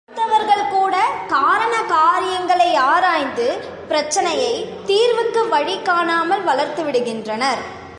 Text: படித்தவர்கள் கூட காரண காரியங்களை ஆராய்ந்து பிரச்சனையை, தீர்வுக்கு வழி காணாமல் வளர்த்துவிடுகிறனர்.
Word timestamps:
படித்தவர்கள் 0.09 0.71
கூட 0.73 0.95
காரண 1.27 1.75
காரியங்களை 1.91 2.67
ஆராய்ந்து 2.91 3.45
பிரச்சனையை, 3.87 4.53
தீர்வுக்கு 4.89 5.41
வழி 5.53 5.75
காணாமல் 5.89 6.43
வளர்த்துவிடுகிறனர். 6.49 7.61